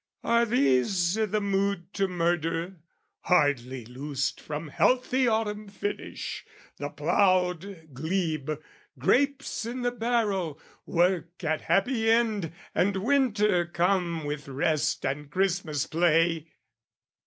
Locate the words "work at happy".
10.87-12.09